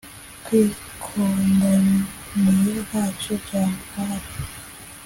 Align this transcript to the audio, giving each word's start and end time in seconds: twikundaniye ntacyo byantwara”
twikundaniye 0.43 2.75
ntacyo 2.87 3.33
byantwara” 3.43 4.27